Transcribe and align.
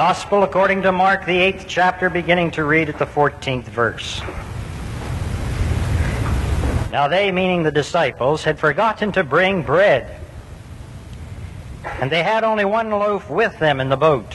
Gospel 0.00 0.44
according 0.44 0.80
to 0.84 0.92
Mark, 0.92 1.26
the 1.26 1.36
eighth 1.36 1.66
chapter, 1.68 2.08
beginning 2.08 2.52
to 2.52 2.64
read 2.64 2.88
at 2.88 2.98
the 2.98 3.04
14th 3.04 3.64
verse. 3.64 4.22
Now 6.90 7.06
they, 7.06 7.30
meaning 7.30 7.64
the 7.64 7.70
disciples, 7.70 8.42
had 8.42 8.58
forgotten 8.58 9.12
to 9.12 9.22
bring 9.22 9.62
bread. 9.62 10.18
And 11.84 12.10
they 12.10 12.22
had 12.22 12.44
only 12.44 12.64
one 12.64 12.88
loaf 12.88 13.28
with 13.28 13.58
them 13.58 13.78
in 13.78 13.90
the 13.90 13.96
boat. 13.98 14.34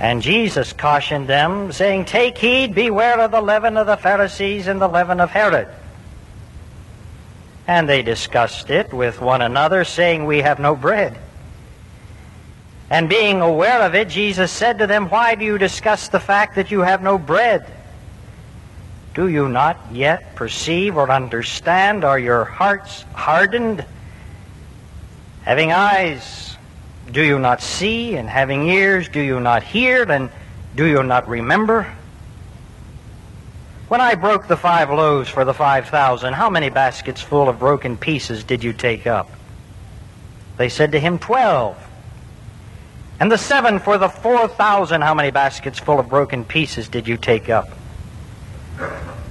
And 0.00 0.22
Jesus 0.22 0.72
cautioned 0.72 1.28
them, 1.28 1.70
saying, 1.70 2.06
Take 2.06 2.38
heed, 2.38 2.74
beware 2.74 3.20
of 3.20 3.30
the 3.30 3.40
leaven 3.40 3.76
of 3.76 3.86
the 3.86 3.96
Pharisees 3.96 4.66
and 4.66 4.80
the 4.80 4.88
leaven 4.88 5.20
of 5.20 5.30
Herod. 5.30 5.68
And 7.68 7.88
they 7.88 8.02
discussed 8.02 8.70
it 8.70 8.92
with 8.92 9.20
one 9.20 9.40
another, 9.40 9.84
saying, 9.84 10.24
We 10.24 10.38
have 10.38 10.58
no 10.58 10.74
bread. 10.74 11.16
And 12.88 13.08
being 13.08 13.40
aware 13.40 13.82
of 13.82 13.94
it, 13.94 14.08
Jesus 14.08 14.52
said 14.52 14.78
to 14.78 14.86
them, 14.86 15.08
Why 15.08 15.34
do 15.34 15.44
you 15.44 15.58
discuss 15.58 16.08
the 16.08 16.20
fact 16.20 16.54
that 16.54 16.70
you 16.70 16.80
have 16.80 17.02
no 17.02 17.18
bread? 17.18 17.66
Do 19.14 19.28
you 19.28 19.48
not 19.48 19.78
yet 19.90 20.34
perceive 20.36 20.96
or 20.96 21.10
understand? 21.10 22.04
Are 22.04 22.18
your 22.18 22.44
hearts 22.44 23.02
hardened? 23.14 23.84
Having 25.42 25.72
eyes, 25.72 26.56
do 27.10 27.22
you 27.22 27.38
not 27.38 27.62
see? 27.62 28.16
And 28.16 28.28
having 28.28 28.68
ears, 28.68 29.08
do 29.08 29.20
you 29.20 29.40
not 29.40 29.62
hear? 29.62 30.02
And 30.10 30.30
do 30.76 30.84
you 30.84 31.02
not 31.02 31.28
remember? 31.28 31.92
When 33.88 34.00
I 34.00 34.16
broke 34.16 34.48
the 34.48 34.56
five 34.56 34.90
loaves 34.90 35.28
for 35.28 35.44
the 35.44 35.54
five 35.54 35.88
thousand, 35.88 36.34
how 36.34 36.50
many 36.50 36.70
baskets 36.70 37.22
full 37.22 37.48
of 37.48 37.58
broken 37.58 37.96
pieces 37.96 38.44
did 38.44 38.62
you 38.62 38.72
take 38.72 39.06
up? 39.06 39.30
They 40.56 40.68
said 40.68 40.92
to 40.92 41.00
him, 41.00 41.18
Twelve. 41.18 41.85
And 43.18 43.32
the 43.32 43.38
seven 43.38 43.78
for 43.78 43.96
the 43.96 44.08
four 44.08 44.46
thousand, 44.46 45.02
how 45.02 45.14
many 45.14 45.30
baskets 45.30 45.78
full 45.78 45.98
of 45.98 46.08
broken 46.08 46.44
pieces 46.44 46.88
did 46.88 47.08
you 47.08 47.16
take 47.16 47.48
up? 47.48 47.68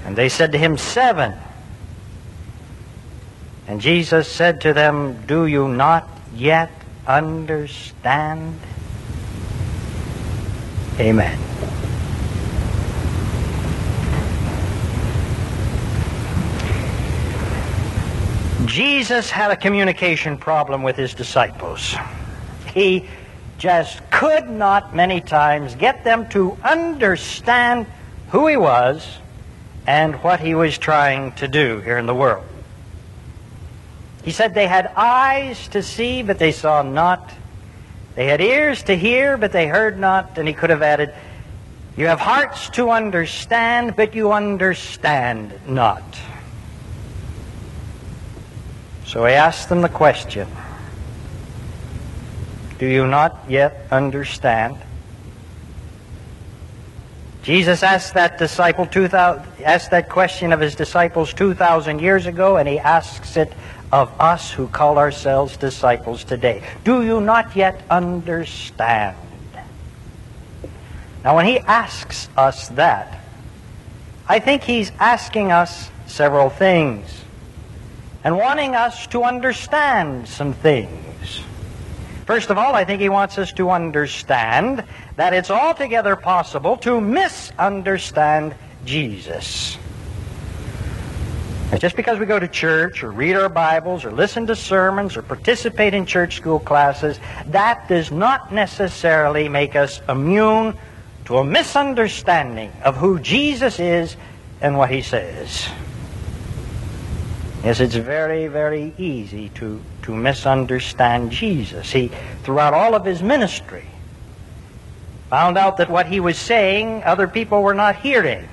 And 0.06 0.16
they 0.16 0.30
said 0.30 0.52
to 0.54 0.58
him, 0.58 0.78
Seven. 0.78 1.34
And 3.68 3.82
Jesus 3.82 4.28
said 4.28 4.62
to 4.62 4.74
them, 4.74 5.26
Do 5.26 5.46
you 5.46 5.68
not 5.68 6.08
yet 6.34 6.72
understand? 7.08 8.60
Amen. 11.00 11.40
Jesus 18.66 19.30
had 19.30 19.52
a 19.52 19.56
communication 19.56 20.38
problem 20.38 20.84
with 20.84 20.96
his 20.96 21.14
disciples. 21.14 21.96
He 22.74 23.08
just 23.58 24.10
could 24.12 24.50
not 24.50 24.96
many 24.96 25.22
times 25.22 25.76
get 25.76 26.04
them 26.04 26.28
to 26.30 26.58
understand 26.64 27.86
who 28.30 28.48
he 28.48 28.58
was 28.58 29.18
and 29.88 30.16
what 30.24 30.40
he 30.40 30.56
was 30.56 30.78
trying 30.78 31.32
to 31.34 31.48
do 31.48 31.80
here 31.82 31.98
in 31.98 32.06
the 32.06 32.16
world. 32.16 32.46
He 34.24 34.32
said 34.32 34.54
they 34.54 34.68
had 34.68 34.88
eyes 34.96 35.68
to 35.70 35.84
see, 35.84 36.24
but 36.24 36.40
they 36.40 36.52
saw 36.52 36.82
not. 36.82 37.32
They 38.16 38.26
had 38.26 38.42
ears 38.42 38.82
to 38.84 38.96
hear, 38.96 39.38
but 39.38 39.52
they 39.52 39.68
heard 39.68 40.00
not. 40.00 40.38
And 40.38 40.48
he 40.48 40.54
could 40.54 40.72
have 40.72 40.82
added, 40.82 41.14
You 41.96 42.08
have 42.08 42.20
hearts 42.20 42.70
to 42.72 42.90
understand, 42.90 43.96
but 43.96 44.16
you 44.16 44.32
understand 44.32 45.54
not. 45.68 46.04
So 49.06 49.26
he 49.26 49.34
asked 49.34 49.70
them 49.70 49.82
the 49.82 49.90
question 49.90 50.48
Do 52.78 52.86
you 52.86 53.08
not 53.08 53.46
yet 53.48 53.88
understand? 53.92 54.78
Jesus 57.44 57.84
asked 57.84 58.16
that 58.16 58.38
disciple 58.38 58.88
2000, 58.88 59.64
asked 59.64 59.92
that 59.92 60.10
question 60.10 60.52
of 60.52 60.60
his 60.60 60.76
disciples 60.76 61.34
2,000 61.34 62.00
years 62.00 62.26
ago, 62.26 62.58
and 62.58 62.68
he 62.68 62.80
asks 62.80 63.38
it 63.38 63.54
of 63.92 64.12
us 64.20 64.52
who 64.52 64.68
call 64.68 64.98
ourselves 64.98 65.56
disciples 65.56 66.24
today. 66.24 66.64
Do 66.84 67.04
you 67.04 67.22
not 67.22 67.56
yet 67.56 67.82
understand? 67.90 69.16
Now, 71.24 71.36
when 71.36 71.46
he 71.46 71.60
asks 71.60 72.30
us 72.36 72.70
that, 72.70 73.20
I 74.28 74.40
think 74.40 74.64
he's 74.64 74.92
asking 75.00 75.52
us 75.52 75.90
several 76.08 76.50
things 76.50 77.24
and 78.24 78.38
wanting 78.38 78.76
us 78.76 79.06
to 79.08 79.24
understand 79.24 80.28
some 80.28 80.54
things. 80.54 81.42
First 82.26 82.50
of 82.50 82.58
all, 82.58 82.74
I 82.74 82.86
think 82.86 83.02
he 83.02 83.10
wants 83.10 83.38
us 83.38 83.52
to 83.54 83.70
understand 83.70 84.84
that 85.16 85.34
it's 85.34 85.52
altogether 85.52 86.16
possible 86.16 86.76
to 86.78 87.00
misunderstand 87.00 88.56
Jesus. 88.84 89.78
Just 91.78 91.96
because 91.96 92.18
we 92.20 92.26
go 92.26 92.40
to 92.40 92.48
church 92.48 93.04
or 93.04 93.12
read 93.12 93.36
our 93.36 93.50
Bibles 93.50 94.06
or 94.06 94.12
listen 94.12 94.48
to 94.48 94.56
sermons 94.56 95.18
or 95.18 95.22
participate 95.22 95.94
in 95.94 96.06
church 96.06 96.38
school 96.38 96.60
classes, 96.60 97.20
that 97.48 97.88
does 97.90 98.12
not 98.12 98.52
necessarily 98.52 99.48
make 99.50 99.76
us 99.76 100.02
immune 100.08 100.76
to 101.26 101.38
a 101.38 101.44
misunderstanding 101.44 102.72
of 102.84 102.96
who 102.96 103.20
Jesus 103.20 103.80
is 103.80 104.16
and 104.62 104.78
what 104.78 104.90
he 104.90 105.02
says. 105.02 105.68
Yes, 107.66 107.80
it's 107.80 107.96
very, 107.96 108.46
very 108.46 108.94
easy 109.00 109.50
to, 109.56 109.82
to 110.04 110.16
misunderstand 110.16 111.32
Jesus. 111.32 111.92
He, 111.92 112.12
throughout 112.44 112.76
all 112.76 112.94
of 112.94 113.04
his 113.04 113.24
ministry, 113.24 113.86
found 115.32 115.58
out 115.58 115.78
that 115.78 115.90
what 115.90 116.06
he 116.06 116.20
was 116.20 116.38
saying, 116.38 117.04
other 117.06 117.28
people 117.28 117.64
were 117.64 117.74
not 117.74 117.96
hearing. 117.96 118.48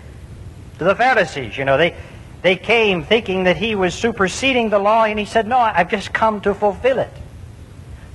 To 0.78 0.84
the 0.84 0.94
Pharisees, 0.94 1.58
you 1.58 1.66
know, 1.66 1.76
they, 1.76 1.94
they 2.40 2.56
came 2.56 3.04
thinking 3.04 3.44
that 3.44 3.58
he 3.58 3.74
was 3.74 3.92
superseding 3.92 4.70
the 4.70 4.78
law, 4.78 5.04
and 5.04 5.18
he 5.18 5.26
said, 5.26 5.46
No, 5.46 5.58
I've 5.58 5.90
just 5.90 6.14
come 6.14 6.40
to 6.40 6.54
fulfill 6.54 6.98
it. 6.98 7.12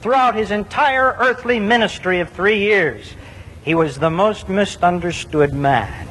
Throughout 0.02 0.34
his 0.34 0.50
entire 0.50 1.16
earthly 1.20 1.60
ministry 1.60 2.22
of 2.22 2.32
three 2.32 2.62
years, 2.62 3.14
he 3.64 3.76
was 3.76 4.00
the 4.00 4.10
most 4.10 4.50
misunderstood 4.50 5.54
man. 5.54 6.07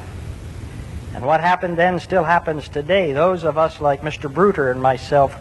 And 1.17 1.25
what 1.25 1.41
happened 1.41 1.77
then 1.77 1.99
still 1.99 2.23
happens 2.23 2.69
today. 2.69 3.11
Those 3.11 3.43
of 3.43 3.57
us 3.57 3.81
like 3.81 4.01
Mr. 4.01 4.31
Bruder 4.31 4.69
and 4.69 4.79
myself 4.79 5.33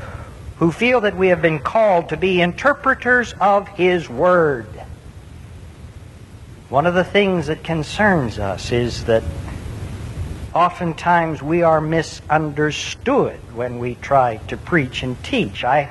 who 0.56 0.72
feel 0.72 1.02
that 1.02 1.14
we 1.14 1.28
have 1.28 1.42
been 1.42 1.58
called 1.58 2.08
to 2.08 2.16
be 2.16 2.40
interpreters 2.40 3.34
of 3.42 3.68
His 3.68 4.08
Word. 4.08 4.70
One 6.70 6.86
of 6.86 6.94
the 6.94 7.04
things 7.04 7.48
that 7.48 7.62
concerns 7.62 8.38
us 8.38 8.72
is 8.72 9.04
that 9.04 9.22
oftentimes 10.54 11.42
we 11.42 11.60
are 11.62 11.82
misunderstood 11.82 13.38
when 13.54 13.78
we 13.78 13.96
try 13.96 14.38
to 14.48 14.56
preach 14.56 15.02
and 15.02 15.22
teach. 15.22 15.62
I 15.62 15.90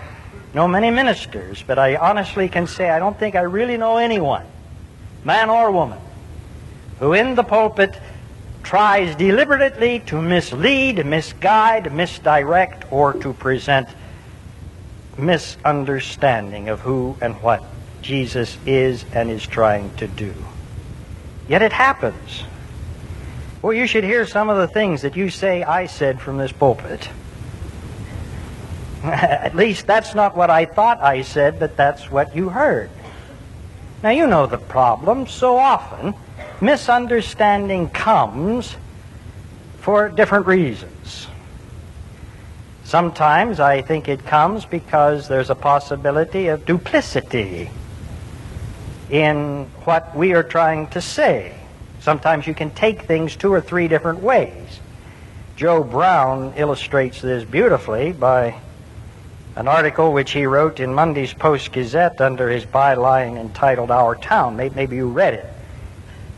know 0.56 0.68
many 0.68 0.90
ministers, 0.90 1.62
but 1.62 1.78
I 1.78 1.98
honestly 1.98 2.50
can 2.50 2.66
say 2.66 2.90
I 2.90 2.98
don't 2.98 3.20
think 3.20 3.36
I 3.36 3.42
really 3.42 3.78
know 3.78 3.98
anyone, 3.98 4.48
man 5.24 5.52
or 5.52 5.70
woman, 5.70 6.00
who 6.98 7.14
in 7.14 7.36
the 7.36 7.44
pulpit 7.44 7.96
tries 8.66 9.16
deliberately 9.16 10.00
to 10.08 10.22
mislead, 10.22 11.06
misguide, 11.06 11.94
misdirect, 11.94 12.92
or 12.92 13.14
to 13.14 13.32
present 13.34 13.88
misunderstanding 15.18 16.68
of 16.68 16.82
who 16.82 17.16
and 17.22 17.36
what 17.42 17.64
Jesus 18.02 18.58
is 18.66 19.06
and 19.14 19.30
is 19.30 19.46
trying 19.46 19.96
to 19.98 20.08
do. 20.08 20.34
Yet 21.48 21.62
it 21.62 21.72
happens. 21.72 22.44
Well, 23.62 23.74
you 23.74 23.88
should 23.88 24.04
hear 24.04 24.26
some 24.26 24.50
of 24.50 24.58
the 24.58 24.68
things 24.68 25.04
that 25.04 25.16
you 25.16 25.30
say 25.30 25.64
I 25.64 25.86
said 25.86 26.20
from 26.20 26.38
this 26.38 26.52
pulpit. 26.52 27.08
At 29.04 29.56
least 29.56 29.86
that's 29.86 30.16
not 30.16 30.36
what 30.36 30.50
I 30.50 30.66
thought 30.66 31.02
I 31.02 31.22
said, 31.22 31.60
but 31.60 31.78
that's 31.78 32.10
what 32.10 32.36
you 32.36 32.50
heard. 32.50 32.90
Now, 34.02 34.10
you 34.10 34.26
know 34.26 34.48
the 34.48 34.58
problem. 34.58 35.28
So 35.28 35.58
often, 35.58 36.16
misunderstanding 36.62 37.90
comes 37.90 38.76
for 39.80 40.10
different 40.10 40.48
reasons. 40.48 41.28
Sometimes 42.84 43.60
I 43.60 43.82
think 43.82 44.08
it 44.08 44.26
comes 44.26 44.66
because 44.66 45.28
there's 45.28 45.50
a 45.50 45.56
possibility 45.56 46.48
of 46.48 46.66
duplicity 46.66 47.70
in 49.10 49.66
what 49.86 50.16
we 50.16 50.34
are 50.34 50.44
trying 50.44 50.88
to 50.88 51.02
say. 51.02 51.56
Sometimes 52.00 52.46
you 52.46 52.54
can 52.54 52.72
take 52.72 53.04
things 53.04 53.36
two 53.36 53.52
or 53.52 53.62
three 53.62 53.88
different 53.88 54.22
ways. 54.22 54.80
Joe 55.56 55.84
Brown 55.84 56.54
illustrates 56.58 57.22
this 57.22 57.44
beautifully 57.44 58.12
by 58.12 58.60
an 59.56 59.68
article 59.68 60.12
which 60.12 60.32
he 60.32 60.46
wrote 60.46 60.80
in 60.80 60.94
Monday's 60.94 61.34
Post 61.34 61.72
Gazette 61.72 62.20
under 62.20 62.50
his 62.50 62.66
byline 62.66 63.40
entitled 63.40 63.90
Our 63.90 64.16
Town. 64.16 64.58
Maybe 64.58 64.98
you 64.98 65.08
read 65.08 65.34
it. 65.36 65.55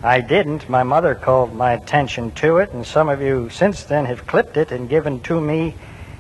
I 0.03 0.21
didn't. 0.21 0.69
My 0.69 0.83
mother 0.83 1.15
called 1.15 1.55
my 1.55 1.73
attention 1.73 2.29
to 2.31 2.57
it, 2.57 2.71
and 2.71 2.85
some 2.85 3.09
of 3.09 3.19
you 3.19 3.49
since 3.49 3.83
then 3.83 4.05
have 4.05 4.27
clipped 4.27 4.55
it 4.55 4.71
and 4.71 4.88
given 4.88 5.19
to 5.21 5.41
me 5.41 5.73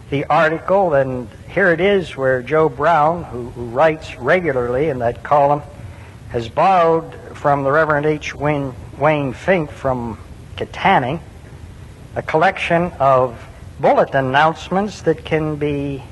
the 0.09 0.25
article. 0.25 0.95
And 0.95 1.29
here 1.47 1.71
it 1.71 1.79
is 1.79 2.17
where 2.17 2.41
Joe 2.41 2.69
Brown, 2.69 3.23
who, 3.25 3.49
who 3.51 3.65
writes 3.65 4.15
regularly 4.15 4.89
in 4.89 4.97
that 4.99 5.21
column, 5.21 5.61
has 6.29 6.49
borrowed 6.49 7.13
from 7.35 7.63
the 7.63 7.71
Reverend 7.71 8.07
H. 8.07 8.33
Wayne, 8.33 8.73
Wayne 8.97 9.31
Fink 9.31 9.69
from 9.69 10.17
Kittanning, 10.55 11.19
a 12.15 12.23
collection 12.23 12.91
of 12.99 13.39
bullet 13.79 14.15
announcements 14.15 15.03
that 15.03 15.23
can 15.23 15.55
be 15.55 16.03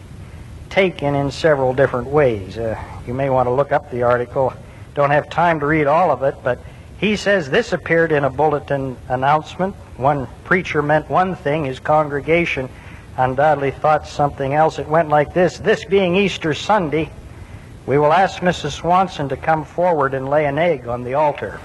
taken 0.70 1.16
in 1.16 1.32
several 1.32 1.74
different 1.74 2.08
ways. 2.08 2.60
Uh, 2.60 2.80
you 3.08 3.14
may 3.16 3.32
want 3.32 3.48
to 3.48 3.52
look 3.52 3.72
up 3.72 3.90
the 3.90 4.04
article. 4.04 4.54
Don't 4.94 5.10
have 5.10 5.32
time 5.32 5.60
to 5.62 5.66
read 5.66 5.88
all 5.88 6.12
of 6.12 6.22
it, 6.22 6.36
but 6.44 6.60
he 7.00 7.16
says 7.16 7.50
this 7.50 7.74
appeared 7.74 8.12
in 8.12 8.24
a 8.24 8.30
bulletin 8.30 8.98
announcement. 9.10 9.76
One 9.98 10.28
preacher 10.44 10.82
meant 10.82 11.10
one 11.10 11.36
thing, 11.36 11.66
his 11.66 11.80
congregation 11.80 12.70
undoubtedly 13.18 13.72
thought 13.72 14.08
something 14.08 14.54
else. 14.54 14.80
It 14.80 14.88
went 14.88 15.10
like 15.10 15.34
this 15.34 15.60
This 15.60 15.86
being 15.86 16.16
Easter 16.16 16.54
Sunday, 16.54 17.10
we 17.86 17.98
will 17.98 18.14
ask 18.14 18.42
Mrs. 18.42 18.72
Swanson 18.72 19.30
to 19.30 19.38
come 19.38 19.64
forward 19.64 20.14
and 20.14 20.30
lay 20.30 20.46
an 20.46 20.58
egg 20.58 20.88
on 20.88 21.04
the 21.04 21.14
altar. 21.14 21.60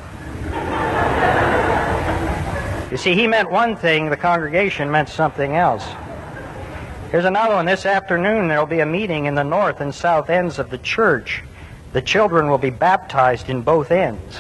you 2.91 2.97
see, 2.97 3.15
he 3.15 3.27
meant 3.27 3.51
one 3.51 3.77
thing, 3.77 4.11
the 4.11 4.17
congregation 4.17 4.91
meant 4.91 5.09
something 5.09 5.57
else. 5.57 5.87
Here's 7.11 7.25
another 7.25 7.55
one. 7.55 7.67
This 7.67 7.87
afternoon 7.87 8.47
there 8.47 8.59
will 8.59 8.67
be 8.67 8.81
a 8.81 8.87
meeting 8.87 9.27
in 9.27 9.35
the 9.35 9.43
north 9.43 9.81
and 9.81 9.93
south 9.93 10.31
ends 10.31 10.59
of 10.59 10.71
the 10.71 10.79
church. 10.79 11.43
The 11.93 12.03
children 12.03 12.49
will 12.49 12.59
be 12.59 12.71
baptized 12.71 13.49
in 13.49 13.63
both 13.63 13.91
ends. 13.91 14.39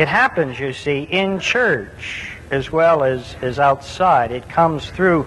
It 0.00 0.08
happens, 0.08 0.58
you 0.58 0.72
see, 0.72 1.02
in 1.02 1.40
church 1.40 2.30
as 2.50 2.72
well 2.72 3.04
as, 3.04 3.36
as 3.42 3.58
outside. 3.58 4.32
It 4.32 4.48
comes 4.48 4.88
through 4.88 5.26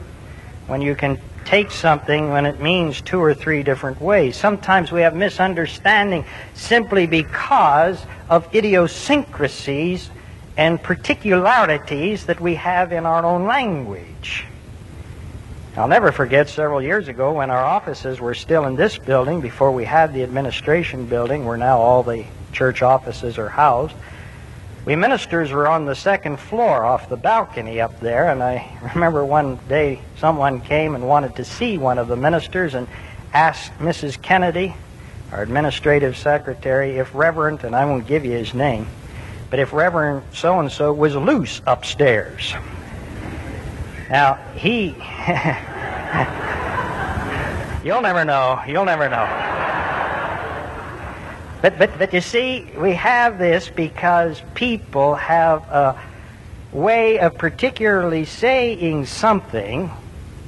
when 0.65 0.81
you 0.81 0.95
can 0.95 1.19
take 1.45 1.69
something 1.69 2.31
when 2.31 2.47
it 2.47 2.59
means 2.59 2.99
two 2.99 3.19
or 3.19 3.35
three 3.35 3.61
different 3.61 4.01
ways. 4.01 4.35
Sometimes 4.35 4.91
we 4.91 5.01
have 5.01 5.15
misunderstanding 5.15 6.25
simply 6.55 7.05
because 7.05 8.03
of 8.31 8.47
idiosyncrasies 8.55 10.09
and 10.57 10.81
particularities 10.81 12.25
that 12.25 12.41
we 12.41 12.55
have 12.55 12.91
in 12.91 13.05
our 13.05 13.23
own 13.23 13.45
language. 13.45 14.43
I'll 15.77 15.87
never 15.87 16.11
forget 16.11 16.49
several 16.49 16.81
years 16.81 17.07
ago 17.09 17.33
when 17.33 17.51
our 17.51 17.63
offices 17.63 18.19
were 18.19 18.33
still 18.33 18.65
in 18.65 18.75
this 18.75 18.97
building 18.97 19.39
before 19.39 19.71
we 19.71 19.85
had 19.85 20.15
the 20.15 20.23
administration 20.23 21.05
building 21.05 21.45
where 21.45 21.57
now 21.57 21.77
all 21.77 22.01
the 22.01 22.25
church 22.53 22.81
offices 22.81 23.37
are 23.37 23.49
housed. 23.49 23.93
We 24.85 24.97
ministers 24.97 25.51
were 25.51 25.65
on 25.65 25.85
the 25.85 25.95
second 25.95 26.37
floor 26.37 26.83
off 26.83 27.07
the 27.07 27.15
balcony 27.15 27.79
up 27.79 27.97
there, 28.01 28.29
and 28.29 28.43
I 28.43 28.69
remember 28.93 29.23
one 29.23 29.57
day 29.69 30.01
someone 30.17 30.59
came 30.59 30.93
and 30.93 31.07
wanted 31.07 31.37
to 31.37 31.45
see 31.45 31.77
one 31.77 31.97
of 31.97 32.09
the 32.09 32.17
ministers 32.17 32.75
and 32.75 32.85
asked 33.33 33.71
Mrs. 33.79 34.21
Kennedy, 34.21 34.75
our 35.31 35.41
administrative 35.41 36.17
secretary, 36.17 36.97
if 36.97 37.15
Reverend, 37.15 37.63
and 37.63 37.73
I 37.73 37.85
won't 37.85 38.07
give 38.07 38.25
you 38.25 38.31
his 38.31 38.53
name, 38.53 38.85
but 39.49 39.59
if 39.59 39.71
Reverend 39.71 40.21
so 40.33 40.59
and 40.59 40.69
so 40.69 40.91
was 40.91 41.15
loose 41.15 41.61
upstairs. 41.65 42.53
Now, 44.09 44.33
he. 44.53 44.87
you'll 47.87 48.01
never 48.01 48.25
know. 48.25 48.61
You'll 48.67 48.83
never 48.83 49.07
know. 49.07 49.52
But, 51.63 51.79
but, 51.79 51.97
but 51.97 52.13
you 52.13 52.19
see, 52.19 52.67
we 52.77 52.91
have 52.95 53.37
this 53.37 53.69
because 53.69 54.41
people 54.53 55.15
have 55.15 55.61
a 55.69 55.97
way 56.73 57.19
of 57.19 57.37
particularly 57.37 58.25
saying 58.25 59.05
something 59.05 59.89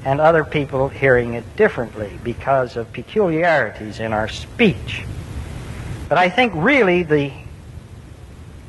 and 0.04 0.20
other 0.20 0.44
people 0.44 0.90
hearing 0.90 1.36
it 1.36 1.56
differently 1.56 2.20
because 2.22 2.76
of 2.76 2.92
peculiarities 2.92 4.02
in 4.02 4.12
our 4.12 4.28
speech. 4.28 5.06
But 6.10 6.18
I 6.18 6.28
think 6.28 6.52
really 6.54 7.04
the 7.04 7.32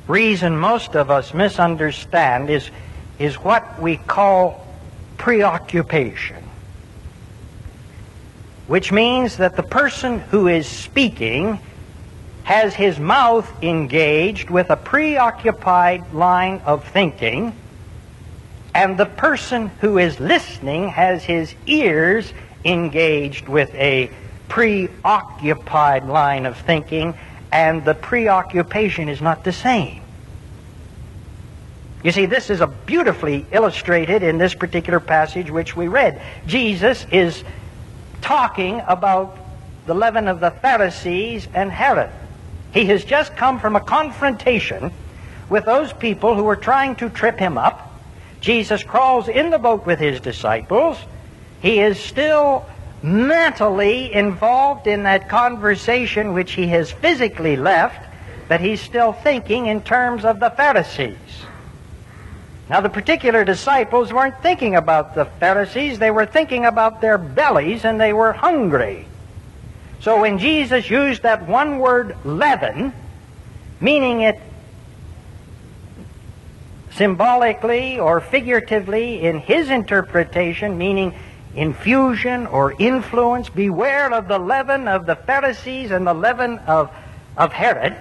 reason 0.07 0.57
most 0.57 0.95
of 0.95 1.11
us 1.11 1.35
misunderstand 1.35 2.49
is, 2.49 2.71
is 3.19 3.35
what 3.35 3.83
we 3.83 3.97
call 3.97 4.65
preoccupation, 5.19 6.45
which 8.69 8.93
means 8.93 9.37
that 9.39 9.57
the 9.57 9.65
person 9.65 10.21
who 10.21 10.47
is 10.47 10.69
speaking 10.69 11.59
has 12.47 12.77
his 12.77 13.01
mouth 13.01 13.51
engaged 13.61 14.51
with 14.51 14.71
a 14.71 14.77
preoccupied 14.77 16.13
line 16.15 16.63
of 16.65 16.87
thinking, 16.91 17.53
and 18.73 18.97
the 18.97 19.05
person 19.05 19.67
who 19.81 19.99
is 19.99 20.21
listening 20.21 20.89
has 20.89 21.25
his 21.25 21.53
ears 21.67 22.33
engaged 22.65 23.49
with 23.49 23.75
a 23.75 24.09
preoccupied 24.49 26.05
line 26.05 26.47
of 26.47 26.57
thinking, 26.59 27.13
and 27.51 27.85
the 27.85 27.95
preoccupation 27.95 29.09
is 29.09 29.21
not 29.21 29.43
the 29.43 29.53
same. 29.53 30.01
You 32.05 32.13
see, 32.13 32.27
this 32.27 32.49
is 32.49 32.61
a 32.61 32.69
beautifully 32.69 33.45
illustrated 33.51 34.23
in 34.23 34.39
this 34.39 34.55
particular 34.55 35.01
passage 35.01 35.51
which 35.51 35.75
we 35.75 35.89
read. 35.89 36.23
Jesus 36.47 37.07
is 37.11 37.43
talking 38.21 38.83
about 38.87 39.37
the 39.87 39.95
leaven 39.95 40.29
of 40.29 40.39
the 40.39 40.53
Pharisees 40.53 41.49
and 41.53 41.73
Herod. 41.73 42.13
He 42.73 42.87
has 42.87 43.05
just 43.05 43.37
come 43.37 43.59
from 43.59 43.77
a 43.77 43.81
confrontation 43.81 44.93
with 45.49 45.65
those 45.65 45.93
people 45.93 46.35
who 46.35 46.45
were 46.45 46.57
trying 46.57 46.97
to 46.97 47.09
trip 47.09 47.39
him 47.39 47.57
up. 47.57 47.93
Jesus 48.41 48.83
crawls 48.83 49.29
in 49.29 49.51
the 49.51 49.59
boat 49.59 49.87
with 49.87 49.99
his 49.99 50.21
disciples. 50.21 50.99
He 51.61 51.81
is 51.81 51.99
still 51.99 52.67
mentally 53.03 54.13
involved 54.13 54.87
in 54.87 55.05
that 55.05 55.29
conversation 55.29 56.33
which 56.33 56.53
he 56.53 56.67
has 56.69 56.91
physically 56.91 57.57
left, 57.57 58.05
but 58.49 58.61
he's 58.61 58.81
still 58.81 59.13
thinking 59.13 59.67
in 59.67 59.81
terms 59.83 60.25
of 60.25 60.41
the 60.41 60.51
Pharisees. 60.51 61.17
Now, 62.69 62.81
the 62.81 62.89
particular 62.89 63.45
disciples 63.45 64.13
weren't 64.13 64.43
thinking 64.43 64.75
about 64.75 65.15
the 65.15 65.25
Pharisees, 65.25 65.99
they 65.99 66.11
were 66.11 66.27
thinking 66.27 66.65
about 66.65 67.01
their 67.01 67.17
bellies 67.17 67.85
and 67.85 68.01
they 68.01 68.13
were 68.13 68.33
hungry. 68.33 69.07
So 70.07 70.21
when 70.21 70.39
Jesus 70.39 70.89
used 70.89 71.25
that 71.25 71.49
one 71.49 71.81
word 71.81 72.17
leaven, 72.25 72.93
meaning 73.81 74.21
it 74.21 74.41
symbolically 76.93 77.99
or 77.99 78.21
figuratively 78.21 79.23
in 79.23 79.41
his 79.41 79.69
interpretation, 79.69 80.79
meaning 80.79 81.13
infusion 81.57 82.47
or 82.47 82.73
influence, 82.79 83.49
beware 83.49 84.13
of 84.13 84.29
the 84.29 84.39
leaven 84.39 84.87
of 84.87 85.07
the 85.07 85.17
Pharisees 85.17 85.91
and 85.91 86.07
the 86.07 86.15
leaven 86.15 86.59
of, 86.59 86.89
of 87.37 87.53
Herod. 87.53 87.97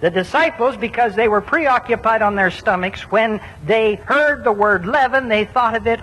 The 0.00 0.08
disciples, 0.08 0.78
because 0.78 1.14
they 1.14 1.28
were 1.28 1.42
preoccupied 1.42 2.22
on 2.22 2.36
their 2.36 2.50
stomachs, 2.50 3.02
when 3.02 3.42
they 3.66 3.96
heard 3.96 4.44
the 4.44 4.52
word 4.52 4.86
leaven, 4.86 5.28
they 5.28 5.44
thought 5.44 5.76
of 5.76 5.86
it 5.86 6.00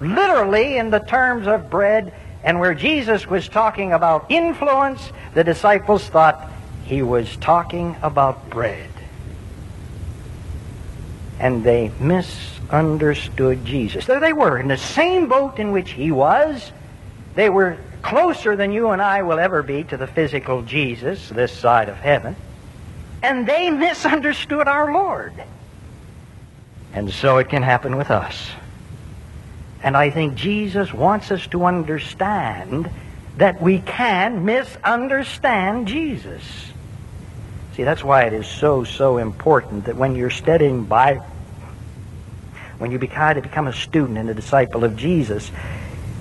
literally 0.00 0.76
in 0.76 0.90
the 0.90 1.00
terms 1.00 1.48
of 1.48 1.68
bread 1.68 2.14
and 2.44 2.58
where 2.58 2.74
Jesus 2.74 3.26
was 3.26 3.48
talking 3.48 3.92
about 3.92 4.30
influence, 4.30 5.12
the 5.34 5.44
disciples 5.44 6.08
thought 6.08 6.50
he 6.84 7.02
was 7.02 7.36
talking 7.36 7.96
about 8.02 8.50
bread. 8.50 8.90
And 11.38 11.64
they 11.64 11.92
misunderstood 12.00 13.64
Jesus. 13.64 14.06
There 14.06 14.20
they 14.20 14.32
were, 14.32 14.58
in 14.58 14.68
the 14.68 14.76
same 14.76 15.28
boat 15.28 15.58
in 15.58 15.72
which 15.72 15.90
he 15.90 16.10
was. 16.10 16.72
They 17.34 17.48
were 17.48 17.78
closer 18.02 18.56
than 18.56 18.72
you 18.72 18.90
and 18.90 19.00
I 19.00 19.22
will 19.22 19.38
ever 19.38 19.62
be 19.62 19.84
to 19.84 19.96
the 19.96 20.06
physical 20.06 20.62
Jesus 20.62 21.28
this 21.28 21.52
side 21.52 21.88
of 21.88 21.96
heaven. 21.96 22.36
And 23.22 23.46
they 23.46 23.70
misunderstood 23.70 24.66
our 24.66 24.92
Lord. 24.92 25.32
And 26.92 27.10
so 27.10 27.38
it 27.38 27.48
can 27.48 27.62
happen 27.62 27.96
with 27.96 28.10
us. 28.10 28.50
And 29.82 29.96
I 29.96 30.10
think 30.10 30.36
Jesus 30.36 30.92
wants 30.92 31.30
us 31.30 31.46
to 31.48 31.64
understand 31.64 32.88
that 33.38 33.60
we 33.60 33.80
can 33.80 34.44
misunderstand 34.44 35.88
Jesus. 35.88 36.42
See, 37.74 37.82
that's 37.82 38.04
why 38.04 38.24
it 38.24 38.32
is 38.32 38.46
so, 38.46 38.84
so 38.84 39.18
important 39.18 39.86
that 39.86 39.96
when 39.96 40.14
you're 40.14 40.30
studying 40.30 40.84
Bible, 40.84 41.26
when 42.78 42.92
you 42.92 42.98
to 42.98 43.40
become 43.40 43.66
a 43.66 43.72
student 43.72 44.18
and 44.18 44.28
a 44.28 44.34
disciple 44.34 44.84
of 44.84 44.96
Jesus, 44.96 45.50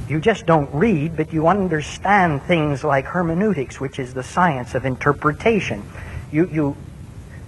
you 0.08 0.20
just 0.20 0.46
don't 0.46 0.74
read, 0.74 1.15
but 1.15 1.34
you 1.34 1.48
understand 1.48 2.41
things 2.44 2.84
like 2.84 3.06
hermeneutics, 3.06 3.80
which 3.80 4.00
is 4.00 4.13
the 4.13 4.24
science 4.24 4.75
of 4.75 4.86
interpretation. 4.86 5.84
You, 6.32 6.48
you, 6.48 6.77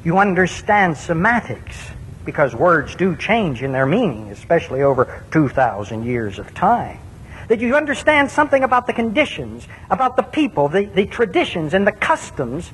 you 0.03 0.17
understand 0.17 0.97
semantics 0.97 1.75
because 2.25 2.55
words 2.55 2.95
do 2.95 3.15
change 3.15 3.61
in 3.61 3.71
their 3.71 3.85
meaning, 3.85 4.29
especially 4.29 4.81
over 4.81 5.23
2,000 5.31 6.03
years 6.03 6.39
of 6.39 6.53
time. 6.53 6.99
That 7.47 7.59
you 7.59 7.75
understand 7.75 8.31
something 8.31 8.63
about 8.63 8.87
the 8.87 8.93
conditions, 8.93 9.67
about 9.89 10.15
the 10.15 10.23
people, 10.23 10.69
the, 10.69 10.85
the 10.85 11.05
traditions, 11.05 11.73
and 11.73 11.85
the 11.85 11.91
customs 11.91 12.71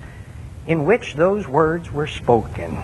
in 0.68 0.86
which 0.86 1.16
those 1.16 1.48
words 1.48 1.92
were 1.92 2.08
spoken. 2.08 2.78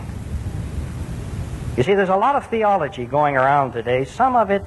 You 1.78 1.84
see, 1.84 1.94
there's 1.94 2.10
a 2.10 2.16
lot 2.16 2.36
of 2.36 2.48
theology 2.48 3.06
going 3.06 3.36
around 3.36 3.74
today, 3.74 4.06
some 4.06 4.36
of 4.36 4.50
it 4.50 4.64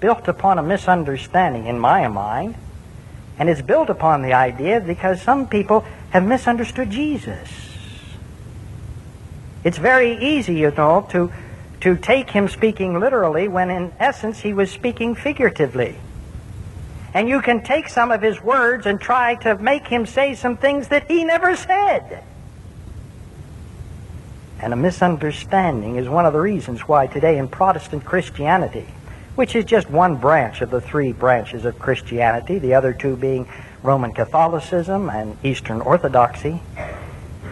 built 0.00 0.28
upon 0.28 0.58
a 0.58 0.62
misunderstanding 0.62 1.66
in 1.66 1.78
my 1.78 2.06
mind, 2.08 2.54
and 3.38 3.50
it's 3.50 3.60
built 3.60 3.90
upon 3.90 4.22
the 4.22 4.32
idea 4.32 4.80
because 4.80 5.20
some 5.20 5.48
people 5.48 5.84
have 6.10 6.24
misunderstood 6.24 6.90
Jesus. 6.90 7.73
It's 9.64 9.78
very 9.78 10.22
easy, 10.22 10.56
you 10.56 10.70
know, 10.70 11.06
to, 11.10 11.32
to 11.80 11.96
take 11.96 12.30
him 12.30 12.48
speaking 12.48 13.00
literally 13.00 13.48
when 13.48 13.70
in 13.70 13.92
essence 13.98 14.40
he 14.40 14.52
was 14.52 14.70
speaking 14.70 15.14
figuratively. 15.14 15.96
And 17.14 17.28
you 17.28 17.40
can 17.40 17.62
take 17.62 17.88
some 17.88 18.10
of 18.10 18.20
his 18.20 18.42
words 18.42 18.86
and 18.86 19.00
try 19.00 19.36
to 19.36 19.56
make 19.56 19.86
him 19.86 20.04
say 20.04 20.34
some 20.34 20.58
things 20.58 20.88
that 20.88 21.10
he 21.10 21.24
never 21.24 21.56
said. 21.56 22.22
And 24.60 24.72
a 24.72 24.76
misunderstanding 24.76 25.96
is 25.96 26.08
one 26.08 26.26
of 26.26 26.32
the 26.32 26.40
reasons 26.40 26.82
why 26.82 27.06
today 27.06 27.38
in 27.38 27.48
Protestant 27.48 28.04
Christianity, 28.04 28.86
which 29.34 29.56
is 29.56 29.64
just 29.64 29.88
one 29.88 30.16
branch 30.16 30.60
of 30.60 30.70
the 30.70 30.80
three 30.80 31.12
branches 31.12 31.64
of 31.64 31.78
Christianity, 31.78 32.58
the 32.58 32.74
other 32.74 32.92
two 32.92 33.16
being 33.16 33.48
Roman 33.82 34.12
Catholicism 34.12 35.08
and 35.08 35.36
Eastern 35.44 35.80
Orthodoxy, 35.80 36.60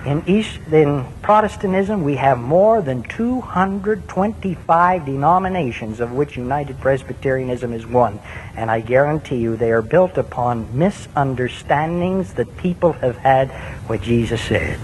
in, 0.04 0.24
East, 0.26 0.58
in 0.72 1.06
Protestantism, 1.22 2.02
we 2.02 2.16
have 2.16 2.38
more 2.38 2.82
than 2.82 3.02
225 3.04 5.06
denominations, 5.06 6.00
of 6.00 6.12
which 6.12 6.36
United 6.36 6.80
Presbyterianism 6.80 7.72
is 7.72 7.86
one. 7.86 8.18
And 8.56 8.70
I 8.70 8.80
guarantee 8.80 9.36
you 9.36 9.56
they 9.56 9.70
are 9.70 9.82
built 9.82 10.18
upon 10.18 10.76
misunderstandings 10.76 12.34
that 12.34 12.56
people 12.56 12.92
have 12.94 13.16
had 13.16 13.50
what 13.88 14.02
Jesus 14.02 14.42
said. 14.42 14.78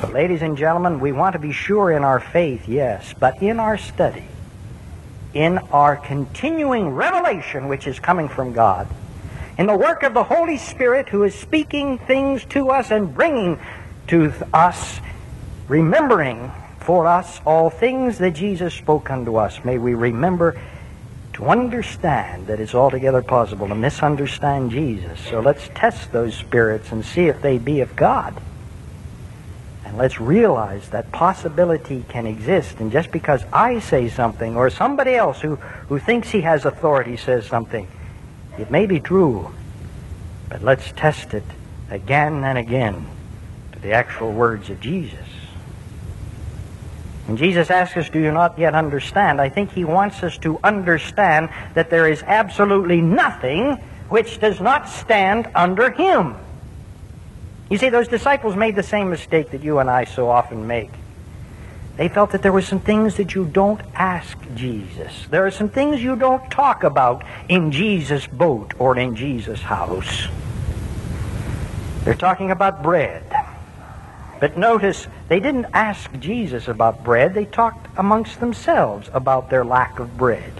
So, 0.00 0.08
ladies 0.08 0.42
and 0.42 0.56
gentlemen, 0.56 1.00
we 1.00 1.10
want 1.10 1.32
to 1.32 1.40
be 1.40 1.52
sure 1.52 1.90
in 1.90 2.04
our 2.04 2.20
faith, 2.20 2.68
yes, 2.68 3.14
but 3.18 3.42
in 3.42 3.58
our 3.58 3.78
study, 3.78 4.24
in 5.34 5.58
our 5.58 5.96
continuing 5.96 6.90
revelation 6.90 7.68
which 7.68 7.86
is 7.86 7.98
coming 7.98 8.28
from 8.28 8.52
God, 8.52 8.86
in 9.58 9.66
the 9.66 9.76
work 9.76 10.02
of 10.02 10.14
the 10.14 10.24
Holy 10.24 10.58
Spirit 10.58 11.08
who 11.08 11.22
is 11.22 11.34
speaking 11.34 11.98
things 11.98 12.44
to 12.46 12.70
us 12.70 12.90
and 12.90 13.14
bringing 13.14 13.58
to 14.08 14.32
us, 14.52 15.00
remembering 15.68 16.52
for 16.80 17.06
us 17.06 17.40
all 17.44 17.70
things 17.70 18.18
that 18.18 18.32
Jesus 18.32 18.74
spoke 18.74 19.10
unto 19.10 19.36
us. 19.36 19.64
May 19.64 19.78
we 19.78 19.94
remember 19.94 20.60
to 21.32 21.46
understand 21.46 22.46
that 22.46 22.60
it's 22.60 22.74
altogether 22.74 23.22
possible 23.22 23.68
to 23.68 23.74
misunderstand 23.74 24.70
Jesus. 24.70 25.20
So 25.20 25.40
let's 25.40 25.68
test 25.74 26.12
those 26.12 26.34
spirits 26.34 26.92
and 26.92 27.04
see 27.04 27.26
if 27.26 27.42
they 27.42 27.58
be 27.58 27.80
of 27.80 27.96
God. 27.96 28.40
And 29.84 29.98
let's 29.98 30.20
realize 30.20 30.88
that 30.90 31.12
possibility 31.12 32.04
can 32.08 32.26
exist. 32.26 32.80
And 32.80 32.90
just 32.90 33.10
because 33.10 33.44
I 33.52 33.80
say 33.80 34.08
something 34.08 34.56
or 34.56 34.70
somebody 34.70 35.14
else 35.14 35.40
who, 35.40 35.56
who 35.56 35.98
thinks 35.98 36.30
he 36.30 36.40
has 36.42 36.64
authority 36.64 37.16
says 37.16 37.46
something, 37.46 37.88
it 38.58 38.70
may 38.70 38.86
be 38.86 39.00
true, 39.00 39.52
but 40.48 40.62
let's 40.62 40.92
test 40.92 41.34
it 41.34 41.44
again 41.90 42.44
and 42.44 42.58
again 42.58 43.06
to 43.72 43.78
the 43.78 43.92
actual 43.92 44.32
words 44.32 44.70
of 44.70 44.80
Jesus. 44.80 45.26
When 47.26 47.36
Jesus 47.36 47.70
asks 47.70 47.96
us, 47.96 48.08
Do 48.08 48.20
you 48.20 48.30
not 48.30 48.58
yet 48.58 48.74
understand? 48.74 49.40
I 49.40 49.48
think 49.48 49.72
he 49.72 49.84
wants 49.84 50.22
us 50.22 50.38
to 50.38 50.58
understand 50.62 51.50
that 51.74 51.90
there 51.90 52.08
is 52.08 52.22
absolutely 52.22 53.00
nothing 53.00 53.76
which 54.08 54.40
does 54.40 54.60
not 54.60 54.88
stand 54.88 55.48
under 55.54 55.90
him. 55.90 56.36
You 57.68 57.78
see, 57.78 57.88
those 57.88 58.06
disciples 58.06 58.54
made 58.54 58.76
the 58.76 58.84
same 58.84 59.10
mistake 59.10 59.50
that 59.50 59.64
you 59.64 59.80
and 59.80 59.90
I 59.90 60.04
so 60.04 60.30
often 60.30 60.68
make. 60.68 60.90
They 61.96 62.08
felt 62.08 62.32
that 62.32 62.42
there 62.42 62.52
were 62.52 62.62
some 62.62 62.80
things 62.80 63.16
that 63.16 63.34
you 63.34 63.46
don't 63.46 63.80
ask 63.94 64.36
Jesus. 64.54 65.26
There 65.30 65.46
are 65.46 65.50
some 65.50 65.70
things 65.70 66.02
you 66.02 66.14
don't 66.14 66.50
talk 66.50 66.84
about 66.84 67.24
in 67.48 67.72
Jesus' 67.72 68.26
boat 68.26 68.74
or 68.78 68.98
in 68.98 69.16
Jesus' 69.16 69.62
house. 69.62 70.28
They're 72.04 72.14
talking 72.14 72.50
about 72.50 72.82
bread. 72.82 73.24
But 74.38 74.58
notice, 74.58 75.06
they 75.28 75.40
didn't 75.40 75.66
ask 75.72 76.10
Jesus 76.20 76.68
about 76.68 77.02
bread. 77.02 77.32
They 77.32 77.46
talked 77.46 77.88
amongst 77.96 78.40
themselves 78.40 79.08
about 79.14 79.48
their 79.48 79.64
lack 79.64 79.98
of 79.98 80.18
bread. 80.18 80.52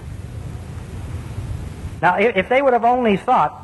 Now, 2.01 2.17
if 2.17 2.49
they 2.49 2.63
would 2.63 2.73
have 2.73 2.85
only 2.85 3.19
thought 3.19 3.55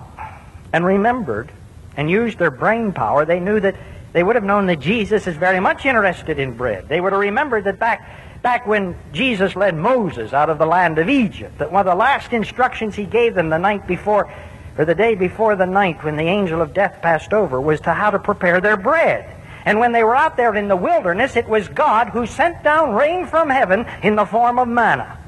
and 0.73 0.85
remembered 0.85 1.51
and 1.97 2.11
used 2.11 2.39
their 2.39 2.51
brain 2.51 2.93
power, 2.93 3.25
they 3.25 3.41
knew 3.41 3.61
that 3.61 3.77
they 4.13 4.23
would 4.23 4.37
have 4.37 4.45
known 4.45 4.67
that 4.67 4.81
Jesus 4.81 5.27
is 5.27 5.37
very 5.37 5.61
much 5.61 5.87
interested 5.87 6.39
in 6.39 6.57
bread. 6.57 6.89
They 6.89 7.01
would 7.01 7.13
have 7.13 7.21
remembered 7.21 7.65
that 7.65 7.79
back, 7.79 8.43
back 8.43 8.67
when 8.67 8.95
Jesus 9.13 9.57
led 9.57 9.75
Moses 9.75 10.33
out 10.33 10.51
of 10.51 10.59
the 10.59 10.67
land 10.67 10.99
of 10.99 11.09
Egypt, 11.09 11.59
that 11.59 11.73
one 11.73 11.87
of 11.87 11.93
the 11.93 11.99
last 11.99 12.33
instructions 12.33 12.95
he 12.95 13.05
gave 13.05 13.35
them 13.35 13.49
the 13.49 13.59
night 13.59 13.87
before, 13.87 14.31
or 14.77 14.85
the 14.85 14.95
day 14.95 15.15
before 15.15 15.57
the 15.57 15.67
night 15.67 16.05
when 16.05 16.17
the 16.17 16.25
angel 16.25 16.61
of 16.61 16.75
death 16.75 17.01
passed 17.01 17.33
over, 17.33 17.61
was 17.61 17.81
to 17.83 17.95
how 17.95 18.11
to 18.11 18.19
prepare 18.19 18.61
their 18.61 18.77
bread. 18.77 19.39
And 19.65 19.79
when 19.79 19.93
they 19.93 20.03
were 20.03 20.17
out 20.17 20.37
there 20.37 20.55
in 20.57 20.69
the 20.69 20.77
wilderness, 20.77 21.37
it 21.37 21.49
was 21.49 21.69
God 21.69 22.09
who 22.09 22.27
sent 22.27 22.63
down 22.63 22.95
rain 22.95 23.27
from 23.27 23.49
heaven 23.49 23.87
in 24.03 24.17
the 24.17 24.27
form 24.27 24.59
of 24.59 24.69
manna. 24.69 25.19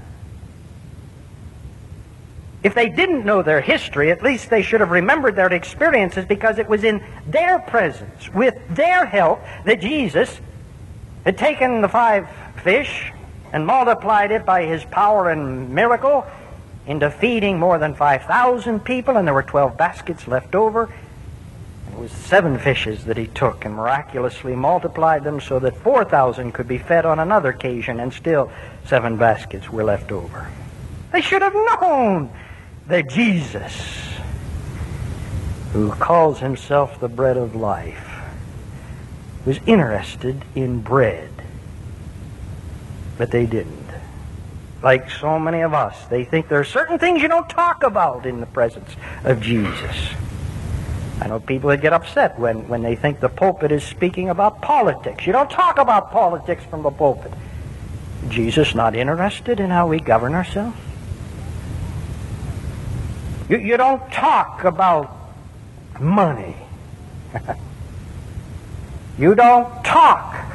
If 2.65 2.75
they 2.75 2.89
didn't 2.89 3.27
know 3.27 3.43
their 3.43 3.61
history, 3.61 4.11
at 4.11 4.23
least 4.23 4.49
they 4.49 4.63
should 4.63 4.81
have 4.81 4.91
remembered 4.91 5.37
their 5.37 5.53
experiences 5.53 6.25
because 6.25 6.59
it 6.59 6.67
was 6.67 6.83
in 6.83 7.05
their 7.27 7.59
presence, 7.59 8.31
with 8.31 8.57
their 8.71 9.05
help, 9.05 9.45
that 9.67 9.83
Jesus 9.83 10.41
had 11.27 11.37
taken 11.37 11.83
the 11.83 11.89
five 11.89 12.27
fish 12.63 13.13
and 13.53 13.67
multiplied 13.67 14.31
it 14.31 14.47
by 14.47 14.65
his 14.65 14.83
power 14.87 15.31
and 15.31 15.75
miracle 15.75 16.27
into 16.87 17.11
feeding 17.11 17.59
more 17.59 17.79
than 17.79 17.95
5,000 17.95 18.81
people, 18.81 19.19
and 19.19 19.29
there 19.29 19.35
were 19.35 19.43
12 19.43 19.77
baskets 19.77 20.27
left 20.27 20.55
over. 20.55 20.85
It 21.93 21.99
was 21.99 22.13
seven 22.13 22.59
fishes 22.59 23.05
that 23.05 23.19
he 23.19 23.27
took 23.27 23.67
and 23.67 23.75
miraculously 23.75 24.57
multiplied 24.57 25.23
them 25.23 25.39
so 25.39 25.59
that 25.59 25.77
4,000 25.77 26.53
could 26.53 26.67
be 26.67 26.79
fed 26.79 27.05
on 27.05 27.19
another 27.19 27.51
occasion, 27.51 28.01
and 28.01 28.11
still 28.11 28.51
seven 28.87 29.19
baskets 29.19 29.69
were 29.69 29.85
left 29.85 30.11
over. 30.11 30.49
They 31.13 31.21
should 31.21 31.43
have 31.43 31.55
known 31.55 32.31
that 32.87 33.09
Jesus, 33.09 33.73
who 35.73 35.91
calls 35.93 36.41
himself 36.41 37.01
the 37.01 37.09
bread 37.09 37.37
of 37.37 37.55
life, 37.55 38.11
was 39.47 39.59
interested 39.67 40.45
in 40.55 40.81
bread. 40.81 41.31
But 43.17 43.31
they 43.31 43.47
didn't. 43.47 43.85
Like 44.83 45.11
so 45.11 45.39
many 45.39 45.61
of 45.61 45.73
us, 45.73 45.97
they 46.09 46.25
think 46.25 46.49
there 46.49 46.61
are 46.61 46.65
certain 46.65 46.99
things 46.99 47.23
you 47.23 47.29
don't 47.29 47.49
talk 47.49 47.83
about 47.83 48.27
in 48.27 48.41
the 48.41 48.47
presence 48.47 48.91
of 49.25 49.41
Jesus. 49.41 49.97
I 51.21 51.29
know 51.29 51.41
people 51.41 51.71
that 51.71 51.81
get 51.81 51.93
upset 51.93 52.39
when, 52.39 52.69
when 52.69 52.83
they 52.83 52.97
think 52.97 53.21
the 53.21 53.29
pulpit 53.29 53.73
is 53.73 53.83
speaking 53.83 54.29
about 54.29 54.61
politics. 54.61 55.27
You 55.27 55.33
don't 55.33 55.51
talk 55.51 55.79
about 55.79 56.11
politics 56.11 56.65
from 56.65 56.83
the 56.83 56.91
pulpit. 56.91 57.33
Jesus 58.29 58.75
not 58.75 58.95
interested 58.95 59.61
in 59.61 59.71
how 59.71 59.87
we 59.87 60.01
govern 60.01 60.35
ourselves? 60.35 60.77
You, 63.49 63.59
you 63.59 63.77
don't 63.77 64.11
talk 64.11 64.65
about 64.65 65.15
money. 66.01 66.57
you 69.19 69.35
don't 69.35 69.85
talk 69.85 70.53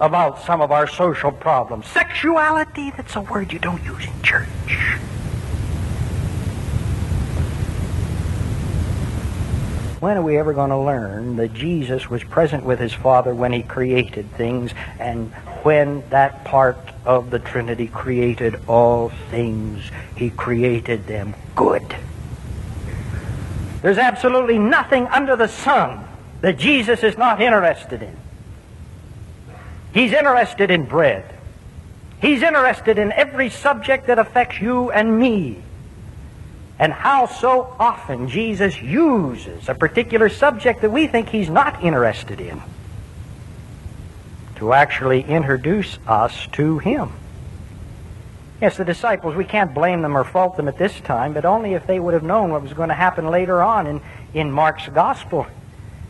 about 0.00 0.44
some 0.44 0.60
of 0.60 0.70
our 0.70 0.86
social 0.86 1.32
problems. 1.32 1.86
Sexuality, 1.86 2.90
that's 2.90 3.16
a 3.16 3.20
word 3.20 3.52
you 3.52 3.58
don't 3.58 3.82
use 3.82 4.04
in 4.04 4.22
church. 4.22 4.46
When 10.00 10.16
are 10.16 10.22
we 10.22 10.36
ever 10.38 10.52
going 10.52 10.70
to 10.70 10.78
learn 10.78 11.36
that 11.36 11.54
Jesus 11.54 12.08
was 12.08 12.22
present 12.22 12.62
with 12.62 12.78
his 12.78 12.92
Father 12.92 13.34
when 13.34 13.52
he 13.52 13.62
created 13.64 14.30
things 14.32 14.72
and 15.00 15.32
when 15.64 16.08
that 16.10 16.44
part 16.44 16.78
of 17.04 17.30
the 17.30 17.40
Trinity 17.40 17.88
created 17.88 18.60
all 18.68 19.08
things, 19.30 19.90
he 20.14 20.30
created 20.30 21.08
them 21.08 21.34
good? 21.56 21.96
There's 23.88 23.96
absolutely 23.96 24.58
nothing 24.58 25.06
under 25.06 25.34
the 25.34 25.48
sun 25.48 26.06
that 26.42 26.58
Jesus 26.58 27.02
is 27.02 27.16
not 27.16 27.40
interested 27.40 28.02
in. 28.02 28.14
He's 29.94 30.12
interested 30.12 30.70
in 30.70 30.84
bread. 30.84 31.24
He's 32.20 32.42
interested 32.42 32.98
in 32.98 33.12
every 33.12 33.48
subject 33.48 34.08
that 34.08 34.18
affects 34.18 34.60
you 34.60 34.90
and 34.90 35.18
me. 35.18 35.62
And 36.78 36.92
how 36.92 37.28
so 37.28 37.74
often 37.80 38.28
Jesus 38.28 38.78
uses 38.82 39.70
a 39.70 39.74
particular 39.74 40.28
subject 40.28 40.82
that 40.82 40.90
we 40.90 41.06
think 41.06 41.30
he's 41.30 41.48
not 41.48 41.82
interested 41.82 42.42
in 42.42 42.60
to 44.56 44.74
actually 44.74 45.22
introduce 45.22 45.98
us 46.06 46.46
to 46.52 46.78
him. 46.78 47.10
Yes, 48.60 48.76
the 48.76 48.84
disciples, 48.84 49.36
we 49.36 49.44
can't 49.44 49.72
blame 49.72 50.02
them 50.02 50.16
or 50.16 50.24
fault 50.24 50.56
them 50.56 50.66
at 50.66 50.78
this 50.78 50.98
time, 51.00 51.32
but 51.32 51.44
only 51.44 51.74
if 51.74 51.86
they 51.86 52.00
would 52.00 52.14
have 52.14 52.24
known 52.24 52.50
what 52.50 52.62
was 52.62 52.72
going 52.72 52.88
to 52.88 52.94
happen 52.94 53.28
later 53.28 53.62
on 53.62 53.86
in, 53.86 54.00
in 54.34 54.50
Mark's 54.50 54.88
gospel. 54.88 55.46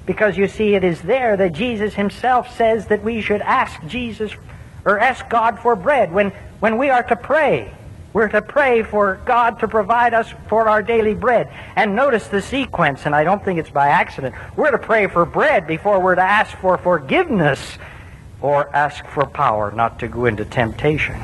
Because 0.06 0.38
you 0.38 0.48
see, 0.48 0.74
it 0.74 0.82
is 0.82 1.02
there 1.02 1.36
that 1.36 1.52
Jesus 1.52 1.92
himself 1.94 2.56
says 2.56 2.86
that 2.86 3.04
we 3.04 3.20
should 3.20 3.42
ask 3.42 3.84
Jesus 3.86 4.32
or 4.86 4.98
ask 4.98 5.28
God 5.28 5.58
for 5.58 5.76
bread 5.76 6.10
when, 6.10 6.30
when 6.60 6.78
we 6.78 6.88
are 6.88 7.02
to 7.02 7.16
pray. 7.16 7.74
We're 8.14 8.28
to 8.28 8.40
pray 8.40 8.82
for 8.82 9.20
God 9.26 9.60
to 9.60 9.68
provide 9.68 10.14
us 10.14 10.32
for 10.48 10.70
our 10.70 10.82
daily 10.82 11.12
bread. 11.12 11.52
And 11.76 11.94
notice 11.94 12.28
the 12.28 12.40
sequence, 12.40 13.04
and 13.04 13.14
I 13.14 13.24
don't 13.24 13.44
think 13.44 13.58
it's 13.58 13.68
by 13.68 13.88
accident. 13.88 14.34
We're 14.56 14.70
to 14.70 14.78
pray 14.78 15.06
for 15.08 15.26
bread 15.26 15.66
before 15.66 16.00
we're 16.00 16.14
to 16.14 16.22
ask 16.22 16.56
for 16.56 16.78
forgiveness 16.78 17.76
or 18.40 18.74
ask 18.74 19.04
for 19.06 19.26
power 19.26 19.70
not 19.70 19.98
to 19.98 20.08
go 20.08 20.24
into 20.24 20.46
temptation. 20.46 21.20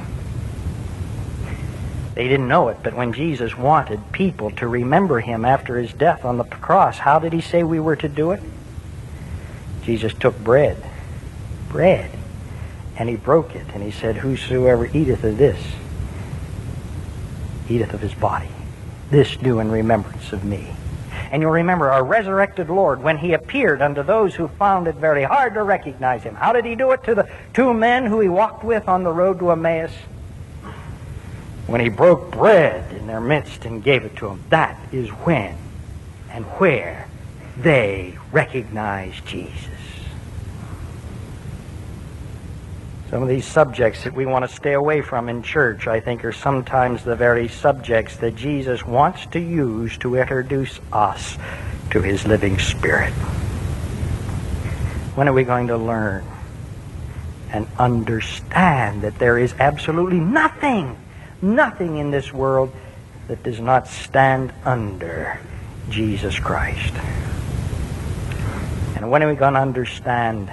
They 2.14 2.28
didn't 2.28 2.46
know 2.46 2.68
it, 2.68 2.78
but 2.82 2.94
when 2.94 3.12
Jesus 3.12 3.56
wanted 3.56 4.12
people 4.12 4.52
to 4.52 4.68
remember 4.68 5.20
him 5.20 5.44
after 5.44 5.78
his 5.78 5.92
death 5.92 6.24
on 6.24 6.38
the 6.38 6.44
cross, 6.44 6.98
how 6.98 7.18
did 7.18 7.32
he 7.32 7.40
say 7.40 7.64
we 7.64 7.80
were 7.80 7.96
to 7.96 8.08
do 8.08 8.30
it? 8.30 8.40
Jesus 9.82 10.14
took 10.14 10.38
bread, 10.38 10.82
bread, 11.68 12.10
and 12.96 13.08
he 13.08 13.16
broke 13.16 13.56
it, 13.56 13.66
and 13.74 13.82
he 13.82 13.90
said, 13.90 14.16
Whosoever 14.16 14.86
eateth 14.86 15.24
of 15.24 15.38
this, 15.38 15.60
eateth 17.68 17.92
of 17.92 18.00
his 18.00 18.14
body. 18.14 18.48
This 19.10 19.36
do 19.36 19.58
in 19.58 19.70
remembrance 19.70 20.32
of 20.32 20.44
me. 20.44 20.74
And 21.32 21.42
you'll 21.42 21.50
remember 21.50 21.90
our 21.90 22.04
resurrected 22.04 22.70
Lord 22.70 23.02
when 23.02 23.18
he 23.18 23.32
appeared 23.32 23.82
unto 23.82 24.04
those 24.04 24.36
who 24.36 24.46
found 24.46 24.86
it 24.86 24.94
very 24.94 25.24
hard 25.24 25.54
to 25.54 25.64
recognize 25.64 26.22
him. 26.22 26.36
How 26.36 26.52
did 26.52 26.64
he 26.64 26.76
do 26.76 26.92
it 26.92 27.02
to 27.04 27.14
the 27.14 27.28
two 27.52 27.74
men 27.74 28.06
who 28.06 28.20
he 28.20 28.28
walked 28.28 28.62
with 28.62 28.88
on 28.88 29.02
the 29.02 29.12
road 29.12 29.40
to 29.40 29.50
Emmaus? 29.50 29.92
When 31.66 31.80
he 31.80 31.88
broke 31.88 32.30
bread 32.30 32.92
in 32.92 33.06
their 33.06 33.20
midst 33.20 33.64
and 33.64 33.82
gave 33.82 34.04
it 34.04 34.16
to 34.16 34.28
them. 34.28 34.42
That 34.50 34.78
is 34.92 35.08
when 35.10 35.56
and 36.30 36.44
where 36.44 37.08
they 37.56 38.18
recognized 38.32 39.24
Jesus. 39.26 39.68
Some 43.10 43.22
of 43.22 43.28
these 43.28 43.44
subjects 43.44 44.02
that 44.04 44.12
we 44.12 44.26
want 44.26 44.44
to 44.48 44.52
stay 44.52 44.72
away 44.72 45.00
from 45.00 45.28
in 45.28 45.42
church, 45.42 45.86
I 45.86 46.00
think, 46.00 46.24
are 46.24 46.32
sometimes 46.32 47.04
the 47.04 47.14
very 47.14 47.46
subjects 47.46 48.16
that 48.16 48.34
Jesus 48.34 48.84
wants 48.84 49.24
to 49.26 49.38
use 49.38 49.96
to 49.98 50.16
introduce 50.16 50.80
us 50.92 51.38
to 51.90 52.02
his 52.02 52.26
living 52.26 52.58
spirit. 52.58 53.12
When 55.14 55.28
are 55.28 55.32
we 55.32 55.44
going 55.44 55.68
to 55.68 55.76
learn 55.76 56.24
and 57.52 57.68
understand 57.78 59.02
that 59.02 59.16
there 59.20 59.38
is 59.38 59.54
absolutely 59.60 60.18
nothing, 60.18 60.96
nothing 61.44 61.98
in 61.98 62.10
this 62.10 62.32
world 62.32 62.72
that 63.28 63.42
does 63.42 63.60
not 63.60 63.86
stand 63.86 64.52
under 64.64 65.38
Jesus 65.90 66.38
Christ? 66.38 66.94
And 68.96 69.10
when 69.10 69.22
are 69.22 69.28
we 69.28 69.34
going 69.34 69.54
to 69.54 69.60
understand 69.60 70.50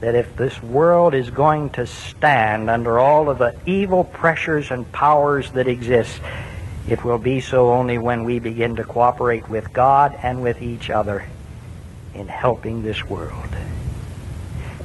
that 0.00 0.14
if 0.14 0.36
this 0.36 0.62
world 0.62 1.14
is 1.14 1.30
going 1.30 1.70
to 1.70 1.86
stand 1.86 2.68
under 2.68 2.98
all 2.98 3.30
of 3.30 3.38
the 3.38 3.54
evil 3.64 4.04
pressures 4.04 4.70
and 4.70 4.90
powers 4.92 5.50
that 5.52 5.68
exist, 5.68 6.20
it 6.88 7.04
will 7.04 7.18
be 7.18 7.40
so 7.40 7.72
only 7.72 7.96
when 7.96 8.24
we 8.24 8.38
begin 8.38 8.76
to 8.76 8.84
cooperate 8.84 9.48
with 9.48 9.72
God 9.72 10.18
and 10.22 10.42
with 10.42 10.60
each 10.60 10.90
other 10.90 11.24
in 12.14 12.28
helping 12.28 12.82
this 12.82 13.04
world. 13.04 13.48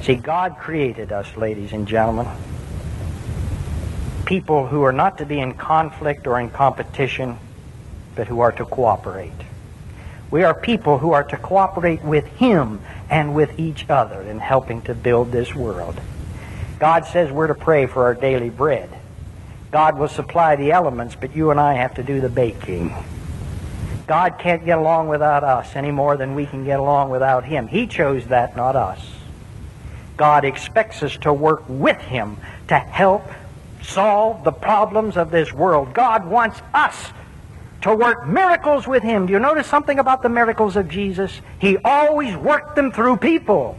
See, 0.00 0.14
God 0.14 0.56
created 0.58 1.12
us, 1.12 1.36
ladies 1.36 1.72
and 1.72 1.86
gentlemen, 1.86 2.26
people 4.30 4.64
who 4.64 4.84
are 4.84 4.92
not 4.92 5.18
to 5.18 5.26
be 5.26 5.40
in 5.40 5.52
conflict 5.52 6.24
or 6.24 6.38
in 6.38 6.48
competition, 6.48 7.36
but 8.14 8.28
who 8.28 8.38
are 8.38 8.52
to 8.52 8.64
cooperate. 8.64 9.32
We 10.30 10.44
are 10.44 10.54
people 10.54 10.98
who 10.98 11.10
are 11.10 11.24
to 11.24 11.36
cooperate 11.36 12.04
with 12.04 12.26
Him 12.26 12.80
and 13.10 13.34
with 13.34 13.58
each 13.58 13.90
other 13.90 14.22
in 14.22 14.38
helping 14.38 14.82
to 14.82 14.94
build 14.94 15.32
this 15.32 15.52
world. 15.52 16.00
God 16.78 17.06
says 17.06 17.32
we're 17.32 17.48
to 17.48 17.56
pray 17.56 17.86
for 17.86 18.04
our 18.04 18.14
daily 18.14 18.50
bread. 18.50 18.88
God 19.72 19.98
will 19.98 20.06
supply 20.06 20.54
the 20.54 20.70
elements, 20.70 21.16
but 21.20 21.34
you 21.34 21.50
and 21.50 21.58
I 21.58 21.74
have 21.74 21.94
to 21.94 22.04
do 22.04 22.20
the 22.20 22.28
baking. 22.28 22.94
God 24.06 24.38
can't 24.38 24.64
get 24.64 24.78
along 24.78 25.08
without 25.08 25.42
us 25.42 25.74
any 25.74 25.90
more 25.90 26.16
than 26.16 26.36
we 26.36 26.46
can 26.46 26.64
get 26.64 26.78
along 26.78 27.10
without 27.10 27.44
Him. 27.44 27.66
He 27.66 27.88
chose 27.88 28.28
that, 28.28 28.54
not 28.54 28.76
us. 28.76 29.04
God 30.16 30.44
expects 30.44 31.02
us 31.02 31.16
to 31.22 31.32
work 31.32 31.64
with 31.66 32.00
Him 32.00 32.36
to 32.68 32.78
help 32.78 33.24
solve 33.82 34.44
the 34.44 34.52
problems 34.52 35.16
of 35.16 35.30
this 35.30 35.52
world. 35.52 35.94
God 35.94 36.26
wants 36.26 36.60
us 36.74 37.12
to 37.82 37.94
work 37.94 38.26
miracles 38.26 38.86
with 38.86 39.02
him. 39.02 39.26
Do 39.26 39.32
you 39.32 39.38
notice 39.38 39.66
something 39.66 39.98
about 39.98 40.22
the 40.22 40.28
miracles 40.28 40.76
of 40.76 40.88
Jesus? 40.88 41.40
He 41.58 41.78
always 41.78 42.36
worked 42.36 42.76
them 42.76 42.92
through 42.92 43.18
people 43.18 43.76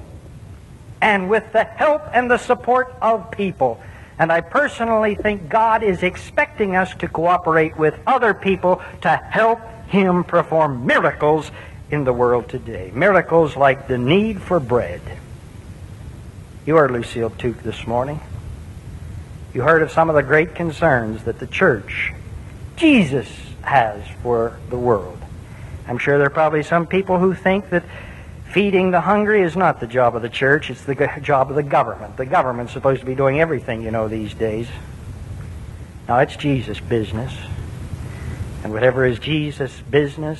and 1.02 1.30
with 1.30 1.52
the 1.52 1.64
help 1.64 2.04
and 2.14 2.30
the 2.30 2.38
support 2.38 2.94
of 3.02 3.32
people. 3.32 3.82
And 4.18 4.32
I 4.32 4.42
personally 4.42 5.16
think 5.16 5.50
God 5.50 5.84
is 5.84 6.04
expecting 6.04 6.76
us 6.76 6.94
to 6.96 7.08
cooperate 7.08 7.78
with 7.78 7.98
other 8.06 8.34
people 8.34 8.82
to 9.02 9.10
help 9.10 9.60
him 9.88 10.24
perform 10.24 10.86
miracles 10.86 11.52
in 11.90 12.04
the 12.04 12.14
world 12.14 12.48
today. 12.48 12.92
Miracles 12.94 13.56
like 13.56 13.88
the 13.88 13.98
need 13.98 14.42
for 14.42 14.60
bread. 14.60 15.02
You 16.66 16.76
heard 16.76 16.92
Lucille 16.92 17.32
Tuke 17.32 17.64
this 17.64 17.88
morning. 17.88 18.20
You 19.54 19.64
heard 19.64 19.82
of 19.82 19.92
some 19.92 20.10
of 20.10 20.16
the 20.16 20.24
great 20.24 20.56
concerns 20.56 21.26
that 21.26 21.40
the 21.40 21.48
church, 21.48 22.14
Jesus, 22.78 23.28
has 23.64 24.04
for 24.24 24.58
the 24.70 24.78
world. 24.78 25.20
I'm 25.88 25.98
sure 25.98 26.18
there 26.18 26.28
are 26.28 26.32
probably 26.32 26.64
some 26.64 26.88
people 26.88 27.20
who 27.20 27.34
think 27.34 27.70
that 27.70 27.84
feeding 28.54 28.92
the 28.92 29.02
hungry 29.02 29.42
is 29.42 29.56
not 29.56 29.80
the 29.80 29.88
job 29.88 30.16
of 30.16 30.22
the 30.22 30.30
church, 30.30 30.70
it's 30.70 30.84
the 30.84 30.96
job 31.22 31.50
of 31.50 31.56
the 31.56 31.64
government. 31.64 32.16
The 32.18 32.26
government's 32.26 32.72
supposed 32.72 33.02
to 33.02 33.06
be 33.06 33.16
doing 33.16 33.40
everything, 33.42 33.82
you 33.82 33.92
know, 33.92 34.08
these 34.08 34.34
days. 34.34 34.68
Now, 36.08 36.20
it's 36.20 36.36
Jesus' 36.36 36.80
business. 36.80 37.34
And 38.64 38.72
whatever 38.72 39.06
is 39.06 39.20
Jesus' 39.20 39.82
business 39.90 40.40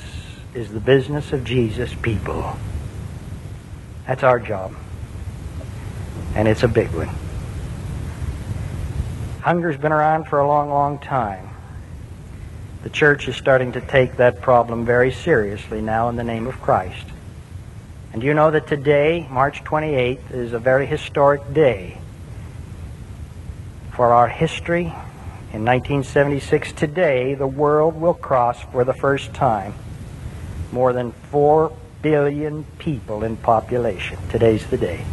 is 0.54 0.70
the 0.72 0.80
business 0.80 1.32
of 1.32 1.44
Jesus' 1.44 1.94
people. 1.94 2.56
That's 4.06 4.22
our 4.22 4.38
job. 4.38 4.74
And 6.34 6.48
it's 6.48 6.62
a 6.62 6.68
big 6.68 6.90
one. 6.92 7.10
Hunger's 9.42 9.76
been 9.76 9.90
around 9.90 10.28
for 10.28 10.38
a 10.38 10.46
long, 10.46 10.70
long 10.70 11.00
time. 11.00 11.50
The 12.84 12.90
church 12.90 13.26
is 13.26 13.34
starting 13.34 13.72
to 13.72 13.80
take 13.80 14.18
that 14.18 14.40
problem 14.40 14.84
very 14.84 15.10
seriously 15.10 15.80
now 15.80 16.08
in 16.08 16.14
the 16.14 16.22
name 16.22 16.46
of 16.46 16.60
Christ. 16.60 17.04
And 18.12 18.22
you 18.22 18.34
know 18.34 18.52
that 18.52 18.68
today, 18.68 19.26
March 19.28 19.64
28th, 19.64 20.30
is 20.30 20.52
a 20.52 20.60
very 20.60 20.86
historic 20.86 21.52
day 21.52 21.98
for 23.90 24.12
our 24.12 24.28
history. 24.28 24.84
In 25.52 25.64
1976, 25.64 26.70
today, 26.74 27.34
the 27.34 27.46
world 27.46 28.00
will 28.00 28.14
cross 28.14 28.62
for 28.70 28.84
the 28.84 28.94
first 28.94 29.34
time 29.34 29.74
more 30.70 30.92
than 30.92 31.10
4 31.32 31.76
billion 32.00 32.62
people 32.78 33.24
in 33.24 33.36
population. 33.36 34.18
Today's 34.30 34.64
the 34.68 34.78
day. 34.78 35.04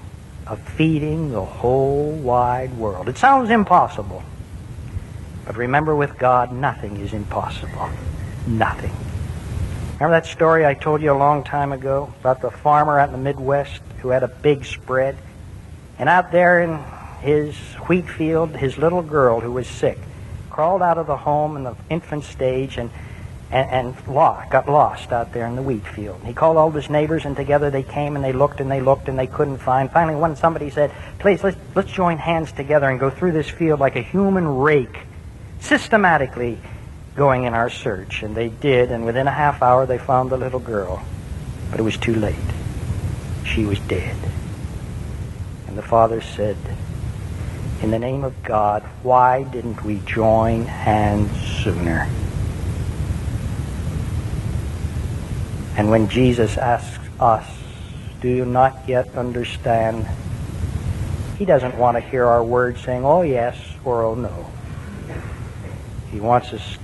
of 0.45 0.60
feeding 0.60 1.32
the 1.32 1.45
whole 1.45 2.12
wide 2.12 2.77
world. 2.77 3.08
It 3.08 3.17
sounds 3.17 3.49
impossible. 3.49 4.23
But 5.45 5.56
remember, 5.56 5.95
with 5.95 6.17
God, 6.17 6.51
nothing 6.51 6.97
is 6.97 7.13
impossible. 7.13 7.89
Nothing. 8.45 8.91
Remember 9.93 10.19
that 10.19 10.25
story 10.25 10.65
I 10.65 10.73
told 10.73 11.01
you 11.01 11.13
a 11.13 11.15
long 11.15 11.45
time 11.45 11.71
ago 11.71 12.13
about 12.19 12.41
the 12.41 12.51
farmer 12.51 12.99
out 12.99 13.08
in 13.08 13.13
the 13.13 13.19
Midwest 13.19 13.82
who 14.01 14.10
had 14.10 14.21
a 14.21 14.27
big 14.27 14.65
spread? 14.65 15.15
And 15.97 16.10
out 16.10 16.34
there 16.34 16.60
in 16.62 16.77
his 17.21 17.56
wheat 17.88 18.10
field, 18.10 18.58
his 18.58 18.77
little 18.77 19.01
girl 19.01 19.39
who 19.39 19.53
was 19.53 19.65
sick 19.65 19.97
crawled 20.54 20.84
out 20.84 21.00
of 21.00 21.08
the 21.08 21.18
home 21.18 21.58
in 21.58 21.63
the 21.63 21.76
infant 21.89 22.24
stage 22.24 22.78
and, 22.78 22.92
and, 23.52 23.70
and 23.70 24.08
lost, 24.08 24.52
got 24.52 24.70
lost 24.70 25.12
out 25.12 25.34
there 25.34 25.48
in 25.48 25.56
the 25.56 25.63
wheat 25.63 25.86
field. 25.86 26.22
He 26.24 26.32
called 26.32 26.58
all 26.58 26.70
his 26.70 26.92
neighbors, 26.92 27.26
and 27.26 27.36
together 27.36 27.72
they 27.72 27.82
came 27.82 28.16
and 28.16 28.24
they 28.24 28.34
looked 28.34 28.62
and 28.62 28.70
they 28.70 28.80
looked 28.80 29.10
and 29.10 29.18
they 29.18 29.28
couldn't 29.28 29.58
find. 29.58 29.92
Finally, 29.92 30.16
one 30.16 30.36
somebody 30.36 30.70
said, 30.70 30.92
"Please, 31.18 31.44
let's 31.44 31.58
let's 31.74 31.92
join 31.92 32.18
hands 32.18 32.52
together 32.52 32.88
and 32.88 33.00
go 33.00 33.10
through 33.10 33.32
this 33.32 33.50
field 33.50 33.80
like 33.80 33.96
a 33.96 34.02
human 34.02 34.48
rake, 34.48 35.00
systematically 35.60 36.60
going 37.16 37.46
in 37.46 37.56
our 37.56 37.72
search," 37.72 38.22
and 38.22 38.36
they 38.36 38.50
did. 38.50 38.92
And 38.92 39.06
within 39.06 39.28
a 39.28 39.32
half 39.32 39.63
hour, 39.63 39.88
they 39.88 39.98
found 39.98 40.30
the 40.30 40.38
little 40.38 40.60
girl, 40.60 41.04
but 41.72 41.80
it 41.80 41.84
was 41.84 41.98
too 41.98 42.16
late. 42.16 42.36
She 43.44 43.66
was 43.66 43.80
dead. 43.80 44.16
And 45.68 45.76
the 45.76 45.82
father 45.82 46.22
said, 46.22 46.58
"In 47.84 47.91
the 47.91 48.00
name 48.00 48.24
of 48.24 48.41
God, 48.41 48.82
why 49.04 49.43
didn't 49.43 49.84
we 49.84 50.00
join 50.06 50.65
hands 50.65 51.30
sooner?" 51.63 52.08
And 55.76 55.89
when 55.89 56.08
Jesus 56.08 56.58
asks 56.58 57.04
us, 57.19 57.46
Do 58.22 58.30
you 58.30 58.46
not 58.46 58.78
yet 58.88 59.13
understand? 59.15 60.08
He 61.38 61.46
doesn't 61.46 61.78
want 61.78 61.98
to 61.98 62.02
hear 62.02 62.26
our 62.26 62.43
words 62.43 62.80
saying, 62.82 63.04
Oh 63.04 63.22
yes 63.22 63.58
or 63.84 64.04
Oh 64.04 64.15
no. 64.15 64.50
He 66.12 66.19
wants 66.19 66.54
us 66.54 66.78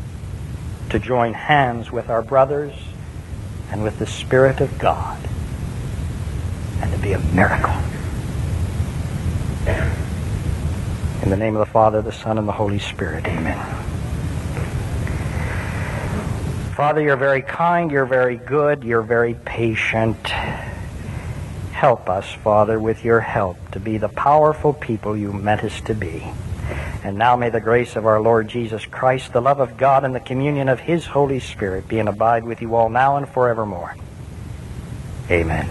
to 0.90 1.00
join 1.00 1.34
hands 1.34 1.92
with 1.92 2.10
our 2.10 2.24
brothers 2.24 2.74
and 3.72 3.84
with 3.84 4.00
the 4.00 4.08
Spirit 4.08 4.60
of 4.60 4.80
God 4.80 5.20
and 6.82 6.92
to 6.92 6.98
be 6.98 7.14
a 7.14 7.20
miracle. 7.20 7.76
In 11.24 11.30
the 11.30 11.38
name 11.38 11.56
of 11.56 11.60
the 11.60 11.72
Father, 11.72 12.02
the 12.02 12.12
Son, 12.12 12.38
and 12.38 12.48
the 12.48 12.54
Holy 12.54 12.80
Spirit, 12.80 13.26
amen. 13.28 13.58
Father, 16.76 17.02
you're 17.02 17.18
very 17.18 17.42
kind, 17.42 17.92
you're 17.92 18.06
very 18.06 18.38
good, 18.38 18.86
you're 18.86 19.02
very 19.02 19.34
patient. 19.34 20.28
Help 21.74 22.10
us, 22.10 22.26
Father, 22.44 22.80
with 22.80 23.04
your 23.04 23.20
help 23.20 23.58
to 23.72 23.82
be 23.82 23.98
the 23.98 24.08
powerful 24.08 24.74
people 24.74 25.18
you 25.18 25.34
meant 25.34 25.64
us 25.64 25.82
to 25.82 25.94
be. 25.94 26.26
And 27.04 27.18
now 27.18 27.36
may 27.36 27.50
the 27.50 27.60
grace 27.60 27.98
of 27.98 28.06
our 28.06 28.22
Lord 28.22 28.48
Jesus 28.48 28.86
Christ, 28.86 29.34
the 29.34 29.42
love 29.42 29.60
of 29.60 29.78
God, 29.78 30.06
and 30.06 30.16
the 30.16 30.20
communion 30.22 30.70
of 30.70 30.80
his 30.80 31.06
Holy 31.06 31.42
Spirit 31.42 31.88
be 31.90 32.00
and 32.00 32.08
abide 32.08 32.46
with 32.46 32.62
you 32.62 32.76
all 32.76 32.90
now 32.90 33.18
and 33.18 33.28
forevermore. 33.28 33.96
Amen. 35.30 35.70